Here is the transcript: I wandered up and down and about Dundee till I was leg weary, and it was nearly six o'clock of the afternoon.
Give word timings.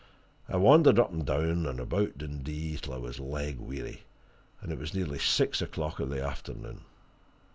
I 0.49 0.57
wandered 0.57 0.97
up 0.97 1.11
and 1.13 1.23
down 1.23 1.67
and 1.67 1.79
about 1.79 2.17
Dundee 2.17 2.75
till 2.81 2.95
I 2.95 2.97
was 2.97 3.19
leg 3.19 3.59
weary, 3.59 4.01
and 4.59 4.71
it 4.71 4.79
was 4.79 4.95
nearly 4.95 5.19
six 5.19 5.61
o'clock 5.61 5.99
of 5.99 6.09
the 6.09 6.25
afternoon. 6.25 6.85